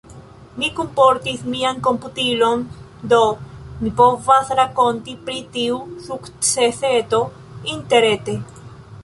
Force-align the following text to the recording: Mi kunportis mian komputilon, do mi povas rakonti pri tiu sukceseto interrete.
Mi 0.61 0.67
kunportis 0.77 1.43
mian 1.55 1.83
komputilon, 1.87 2.63
do 3.11 3.19
mi 3.83 3.93
povas 4.01 4.49
rakonti 4.61 5.15
pri 5.29 5.37
tiu 5.59 5.79
sukceseto 6.09 7.23
interrete. 7.77 8.41